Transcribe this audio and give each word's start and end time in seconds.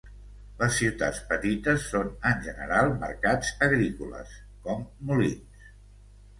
Les 0.61 0.77
ciutats, 0.77 1.19
petites, 1.33 1.85
són 1.91 2.09
en 2.31 2.41
general 2.49 2.91
mercats 3.05 3.53
agrícoles, 3.69 4.35
com 4.67 4.85
Moulins. 5.07 5.73